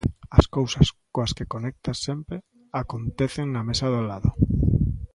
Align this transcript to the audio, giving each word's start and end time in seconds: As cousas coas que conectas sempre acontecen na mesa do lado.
As 0.39 0.45
cousas 0.55 0.87
coas 1.13 1.31
que 1.37 1.49
conectas 1.53 1.97
sempre 2.07 2.37
acontecen 2.81 3.47
na 3.49 3.61
mesa 3.69 3.87
do 3.95 4.01
lado. 4.09 4.29